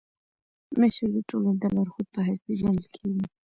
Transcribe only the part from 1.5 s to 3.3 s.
د لارښود په حيث پيژندل کيږي.